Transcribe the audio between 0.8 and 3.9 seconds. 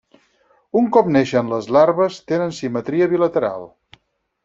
Un cop neixen les larves tenen simetria bilateral.